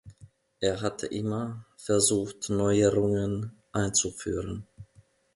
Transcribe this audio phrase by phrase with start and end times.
[0.61, 4.65] Er hatte immer versucht, Neuerungen einzuführen.